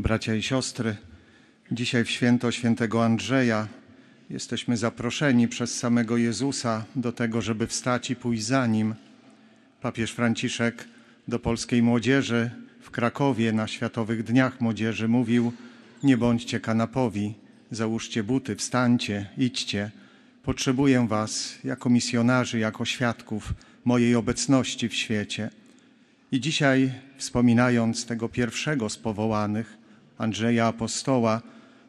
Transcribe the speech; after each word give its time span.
bracia 0.00 0.34
i 0.34 0.42
siostry. 0.42 0.96
Dzisiaj 1.72 2.04
w 2.04 2.10
święto 2.10 2.52
świętego 2.52 3.04
Andrzeja 3.04 3.68
jesteśmy 4.30 4.76
zaproszeni 4.76 5.48
przez 5.48 5.78
samego 5.78 6.16
Jezusa 6.16 6.84
do 6.96 7.12
tego, 7.12 7.42
żeby 7.42 7.66
wstać 7.66 8.10
i 8.10 8.16
pójść 8.16 8.44
za 8.44 8.66
Nim. 8.66 8.94
Papież 9.80 10.12
Franciszek 10.12 10.88
do 11.28 11.38
polskiej 11.38 11.82
młodzieży 11.82 12.50
w 12.80 12.90
Krakowie 12.90 13.52
na 13.52 13.68
Światowych 13.68 14.22
Dniach 14.22 14.60
Młodzieży 14.60 15.08
mówił 15.08 15.52
nie 16.02 16.16
bądźcie 16.16 16.60
kanapowi, 16.60 17.34
załóżcie 17.70 18.22
buty, 18.22 18.56
wstańcie, 18.56 19.26
idźcie. 19.38 19.90
Potrzebuję 20.42 21.06
was 21.08 21.58
jako 21.64 21.90
misjonarzy, 21.90 22.58
jako 22.58 22.84
świadków 22.84 23.54
mojej 23.84 24.14
obecności 24.14 24.88
w 24.88 24.94
świecie. 24.94 25.50
I 26.32 26.40
dzisiaj, 26.40 26.92
wspominając 27.16 28.06
tego 28.06 28.28
pierwszego 28.28 28.88
z 28.88 28.96
powołanych, 28.96 29.79
Andrzeja 30.20 30.66
Apostoła, 30.66 31.42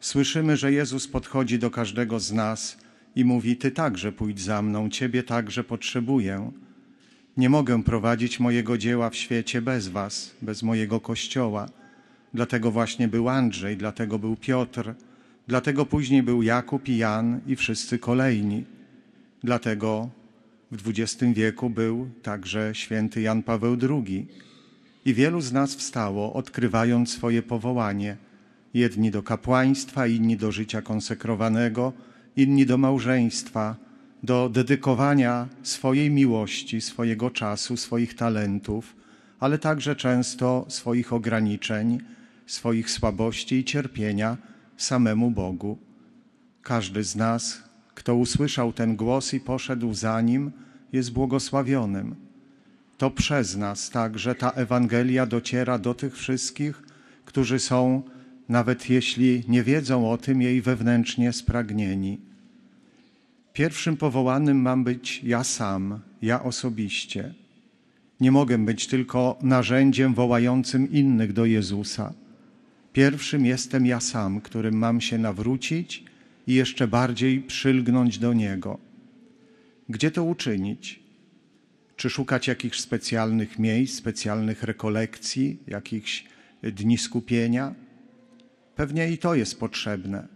słyszymy, 0.00 0.56
że 0.56 0.72
Jezus 0.72 1.08
podchodzi 1.08 1.58
do 1.58 1.70
każdego 1.70 2.20
z 2.20 2.32
nas 2.32 2.78
i 3.16 3.24
mówi: 3.24 3.56
Ty 3.56 3.70
także 3.70 4.12
pójdź 4.12 4.40
za 4.40 4.62
mną, 4.62 4.90
Ciebie 4.90 5.22
także 5.22 5.64
potrzebuję. 5.64 6.52
Nie 7.36 7.48
mogę 7.48 7.82
prowadzić 7.82 8.40
mojego 8.40 8.78
dzieła 8.78 9.10
w 9.10 9.16
świecie 9.16 9.62
bez 9.62 9.88
Was, 9.88 10.34
bez 10.42 10.62
mojego 10.62 11.00
kościoła. 11.00 11.68
Dlatego 12.34 12.70
właśnie 12.70 13.08
był 13.08 13.28
Andrzej, 13.28 13.76
dlatego 13.76 14.18
był 14.18 14.36
Piotr, 14.36 14.94
dlatego 15.48 15.86
później 15.86 16.22
był 16.22 16.42
Jakub 16.42 16.88
i 16.88 16.96
Jan 16.96 17.40
i 17.46 17.56
wszyscy 17.56 17.98
kolejni. 17.98 18.64
Dlatego 19.42 20.08
w 20.72 20.88
XX 20.88 21.32
wieku 21.34 21.70
był 21.70 22.08
także 22.22 22.70
święty 22.74 23.20
Jan 23.20 23.42
Paweł 23.42 23.76
II. 23.90 24.28
I 25.04 25.14
wielu 25.14 25.40
z 25.40 25.52
nas 25.52 25.74
wstało, 25.74 26.32
odkrywając 26.32 27.10
swoje 27.10 27.42
powołanie. 27.42 28.16
Jedni 28.74 29.10
do 29.10 29.22
kapłaństwa, 29.22 30.06
inni 30.06 30.36
do 30.36 30.52
życia 30.52 30.82
konsekrowanego, 30.82 31.92
inni 32.36 32.66
do 32.66 32.78
małżeństwa, 32.78 33.76
do 34.22 34.48
dedykowania 34.48 35.48
swojej 35.62 36.10
miłości, 36.10 36.80
swojego 36.80 37.30
czasu, 37.30 37.76
swoich 37.76 38.14
talentów, 38.14 38.96
ale 39.40 39.58
także 39.58 39.96
często 39.96 40.64
swoich 40.68 41.12
ograniczeń, 41.12 42.00
swoich 42.46 42.90
słabości 42.90 43.54
i 43.54 43.64
cierpienia 43.64 44.36
samemu 44.76 45.30
Bogu. 45.30 45.78
Każdy 46.62 47.04
z 47.04 47.16
nas, 47.16 47.62
kto 47.94 48.14
usłyszał 48.14 48.72
ten 48.72 48.96
głos 48.96 49.34
i 49.34 49.40
poszedł 49.40 49.94
za 49.94 50.20
nim, 50.20 50.52
jest 50.92 51.12
błogosławionym. 51.12 52.23
To 52.98 53.10
przez 53.10 53.56
nas 53.56 53.90
także 53.90 54.34
ta 54.34 54.50
Ewangelia 54.50 55.26
dociera 55.26 55.78
do 55.78 55.94
tych 55.94 56.16
wszystkich, 56.16 56.82
którzy 57.24 57.58
są, 57.58 58.02
nawet 58.48 58.90
jeśli 58.90 59.42
nie 59.48 59.62
wiedzą 59.62 60.10
o 60.10 60.18
tym, 60.18 60.42
jej 60.42 60.62
wewnętrznie 60.62 61.32
spragnieni. 61.32 62.20
Pierwszym 63.52 63.96
powołanym 63.96 64.60
mam 64.60 64.84
być 64.84 65.20
ja 65.24 65.44
sam, 65.44 66.00
ja 66.22 66.42
osobiście. 66.42 67.34
Nie 68.20 68.32
mogę 68.32 68.58
być 68.58 68.86
tylko 68.86 69.38
narzędziem 69.42 70.14
wołającym 70.14 70.92
innych 70.92 71.32
do 71.32 71.44
Jezusa. 71.44 72.12
Pierwszym 72.92 73.46
jestem 73.46 73.86
ja 73.86 74.00
sam, 74.00 74.40
którym 74.40 74.74
mam 74.74 75.00
się 75.00 75.18
nawrócić 75.18 76.04
i 76.46 76.54
jeszcze 76.54 76.88
bardziej 76.88 77.40
przylgnąć 77.40 78.18
do 78.18 78.32
Niego. 78.32 78.78
Gdzie 79.88 80.10
to 80.10 80.24
uczynić? 80.24 81.03
Czy 81.96 82.10
szukać 82.10 82.48
jakichś 82.48 82.80
specjalnych 82.80 83.58
miejsc, 83.58 83.98
specjalnych 83.98 84.62
rekolekcji, 84.62 85.58
jakichś 85.66 86.24
dni 86.62 86.98
skupienia? 86.98 87.74
Pewnie 88.76 89.12
i 89.12 89.18
to 89.18 89.34
jest 89.34 89.60
potrzebne. 89.60 90.28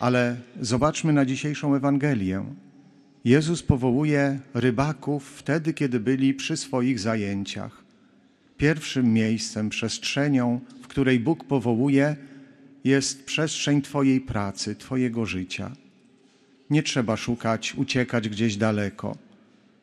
Ale 0.00 0.36
zobaczmy 0.60 1.12
na 1.12 1.26
dzisiejszą 1.26 1.74
Ewangelię. 1.74 2.44
Jezus 3.24 3.62
powołuje 3.62 4.40
rybaków 4.54 5.34
wtedy, 5.36 5.74
kiedy 5.74 6.00
byli 6.00 6.34
przy 6.34 6.56
swoich 6.56 7.00
zajęciach. 7.00 7.84
Pierwszym 8.56 9.12
miejscem, 9.12 9.68
przestrzenią, 9.68 10.60
w 10.82 10.88
której 10.88 11.20
Bóg 11.20 11.44
powołuje, 11.44 12.16
jest 12.84 13.24
przestrzeń 13.24 13.82
Twojej 13.82 14.20
pracy, 14.20 14.76
Twojego 14.76 15.26
życia. 15.26 15.72
Nie 16.70 16.82
trzeba 16.82 17.16
szukać, 17.16 17.74
uciekać 17.74 18.28
gdzieś 18.28 18.56
daleko, 18.56 19.16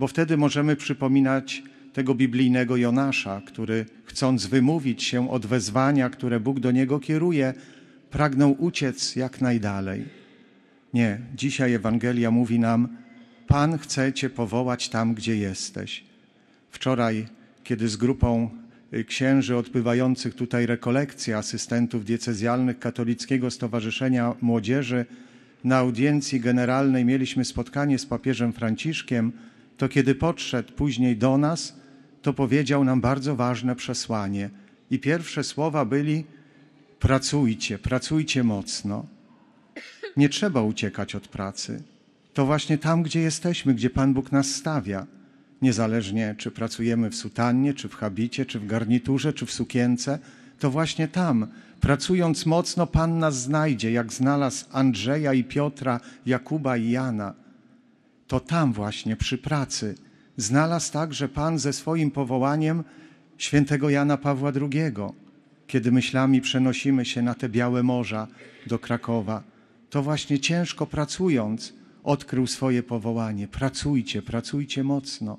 bo 0.00 0.06
wtedy 0.06 0.36
możemy 0.36 0.76
przypominać 0.76 1.62
tego 1.92 2.14
biblijnego 2.14 2.76
Jonasza, 2.76 3.42
który 3.46 3.86
chcąc 4.04 4.46
wymówić 4.46 5.02
się 5.02 5.30
od 5.30 5.46
wezwania, 5.46 6.10
które 6.10 6.40
Bóg 6.40 6.60
do 6.60 6.70
niego 6.70 7.00
kieruje, 7.00 7.54
pragnął 8.10 8.56
uciec 8.58 9.16
jak 9.16 9.40
najdalej. 9.40 10.04
Nie, 10.94 11.18
dzisiaj 11.34 11.74
Ewangelia 11.74 12.30
mówi 12.30 12.58
nam: 12.58 12.88
Pan 13.46 13.78
chce 13.78 14.12
Cię 14.12 14.30
powołać 14.30 14.88
tam, 14.88 15.14
gdzie 15.14 15.36
jesteś. 15.36 16.04
Wczoraj, 16.70 17.26
kiedy 17.64 17.88
z 17.88 17.96
grupą 17.96 18.50
księży 19.06 19.56
odbywających 19.56 20.34
tutaj 20.34 20.66
rekolekcje 20.66 21.36
asystentów 21.36 22.04
diecezjalnych 22.04 22.78
Katolickiego 22.78 23.50
Stowarzyszenia 23.50 24.34
Młodzieży 24.40 25.06
na 25.64 25.76
audiencji 25.76 26.40
generalnej 26.40 27.04
mieliśmy 27.04 27.44
spotkanie 27.44 27.98
z 27.98 28.06
papieżem 28.06 28.52
Franciszkiem, 28.52 29.32
to 29.80 29.88
kiedy 29.88 30.14
podszedł 30.14 30.72
później 30.72 31.16
do 31.16 31.38
nas, 31.38 31.76
to 32.22 32.32
powiedział 32.32 32.84
nam 32.84 33.00
bardzo 33.00 33.36
ważne 33.36 33.76
przesłanie. 33.76 34.50
I 34.90 34.98
pierwsze 34.98 35.44
słowa 35.44 35.84
byli: 35.84 36.24
pracujcie, 36.98 37.78
pracujcie 37.78 38.44
mocno. 38.44 39.06
Nie 40.16 40.28
trzeba 40.28 40.62
uciekać 40.62 41.14
od 41.14 41.28
pracy. 41.28 41.82
To 42.34 42.46
właśnie 42.46 42.78
tam, 42.78 43.02
gdzie 43.02 43.20
jesteśmy, 43.20 43.74
gdzie 43.74 43.90
Pan 43.90 44.14
Bóg 44.14 44.32
nas 44.32 44.54
stawia. 44.54 45.06
Niezależnie, 45.62 46.34
czy 46.38 46.50
pracujemy 46.50 47.10
w 47.10 47.16
sutannie, 47.16 47.74
czy 47.74 47.88
w 47.88 47.94
habicie, 47.94 48.46
czy 48.46 48.60
w 48.60 48.66
garniturze, 48.66 49.32
czy 49.32 49.46
w 49.46 49.52
sukience, 49.52 50.18
to 50.58 50.70
właśnie 50.70 51.08
tam, 51.08 51.46
pracując 51.80 52.46
mocno, 52.46 52.86
Pan 52.86 53.18
nas 53.18 53.42
znajdzie, 53.42 53.92
jak 53.92 54.12
znalazł 54.12 54.64
Andrzeja 54.72 55.34
i 55.34 55.44
Piotra, 55.44 56.00
Jakuba 56.26 56.76
i 56.76 56.90
Jana. 56.90 57.39
To 58.30 58.40
tam 58.40 58.72
właśnie, 58.72 59.16
przy 59.16 59.38
pracy, 59.38 59.94
znalazł 60.36 60.92
także 60.92 61.28
Pan 61.28 61.58
ze 61.58 61.72
swoim 61.72 62.10
powołaniem 62.10 62.84
świętego 63.38 63.90
Jana 63.90 64.16
Pawła 64.16 64.52
II. 64.60 64.92
Kiedy 65.66 65.92
myślami 65.92 66.40
przenosimy 66.40 67.04
się 67.04 67.22
na 67.22 67.34
te 67.34 67.48
białe 67.48 67.82
morza 67.82 68.28
do 68.66 68.78
Krakowa, 68.78 69.42
to 69.90 70.02
właśnie 70.02 70.38
ciężko 70.38 70.86
pracując 70.86 71.74
odkrył 72.04 72.46
swoje 72.46 72.82
powołanie. 72.82 73.48
Pracujcie, 73.48 74.22
pracujcie 74.22 74.84
mocno. 74.84 75.38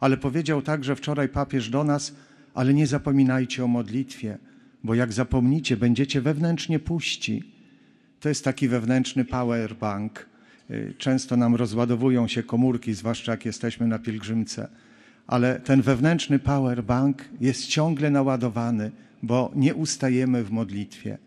Ale 0.00 0.16
powiedział 0.16 0.62
także 0.62 0.96
wczoraj 0.96 1.28
papież 1.28 1.70
do 1.70 1.84
nas, 1.84 2.14
ale 2.54 2.74
nie 2.74 2.86
zapominajcie 2.86 3.64
o 3.64 3.68
modlitwie, 3.68 4.38
bo 4.84 4.94
jak 4.94 5.12
zapomnicie, 5.12 5.76
będziecie 5.76 6.20
wewnętrznie 6.20 6.78
puści. 6.78 7.42
To 8.20 8.28
jest 8.28 8.44
taki 8.44 8.68
wewnętrzny 8.68 9.24
powerbank. 9.24 10.33
Często 10.98 11.36
nam 11.36 11.54
rozładowują 11.54 12.28
się 12.28 12.42
komórki, 12.42 12.94
zwłaszcza 12.94 13.32
jak 13.32 13.44
jesteśmy 13.44 13.86
na 13.86 13.98
pielgrzymce. 13.98 14.68
Ale 15.26 15.60
ten 15.60 15.82
wewnętrzny 15.82 16.38
powerbank 16.38 17.24
jest 17.40 17.66
ciągle 17.66 18.10
naładowany, 18.10 18.90
bo 19.22 19.52
nie 19.54 19.74
ustajemy 19.74 20.44
w 20.44 20.50
modlitwie. 20.50 21.18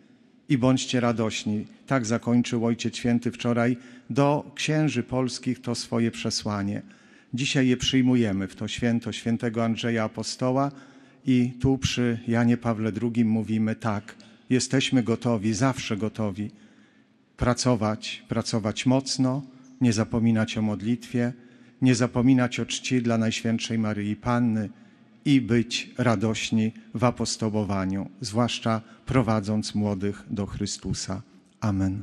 I 0.50 0.58
bądźcie 0.58 1.00
radośni. 1.00 1.66
Tak 1.88 2.06
zakończył 2.06 2.66
Ojciec 2.66 2.96
Święty 2.96 3.32
wczoraj 3.32 3.78
do 4.10 4.52
księży 4.56 5.04
polskich 5.04 5.62
to 5.62 5.76
swoje 5.76 6.12
przesłanie. 6.12 6.82
Dzisiaj 7.34 7.68
je 7.68 7.78
przyjmujemy 7.78 8.48
w 8.48 8.56
to 8.56 8.68
święto 8.68 9.12
świętego 9.12 9.66
Andrzeja 9.66 10.04
Apostoła 10.04 10.72
i 11.26 11.52
tu 11.60 11.78
przy 11.78 12.20
Janie 12.28 12.58
Pawle 12.58 12.92
II 13.02 13.26
mówimy 13.26 13.76
tak, 13.76 14.16
jesteśmy 14.50 15.04
gotowi, 15.04 15.54
zawsze 15.54 15.98
gotowi 15.98 16.52
pracować, 17.38 18.24
pracować 18.28 18.86
mocno, 18.86 19.42
nie 19.82 19.94
zapominać 19.94 20.58
o 20.58 20.62
modlitwie, 20.62 21.34
nie 21.82 21.96
zapominać 21.96 22.60
o 22.60 22.66
czci 22.66 23.02
dla 23.02 23.18
Najświętszej 23.18 23.80
Maryi 23.80 24.16
Panny 24.16 24.70
i 25.26 25.42
być 25.42 25.94
radośni 25.98 26.72
w 26.94 27.04
apostołowaniu, 27.04 28.10
zwłaszcza 28.22 28.82
prowadząc 29.06 29.76
młodych 29.76 30.24
do 30.30 30.46
Chrystusa. 30.46 31.22
Amen. 31.60 32.02